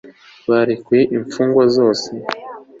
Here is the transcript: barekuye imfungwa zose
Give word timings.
barekuye 0.49 1.01
imfungwa 1.17 1.63
zose 1.75 2.09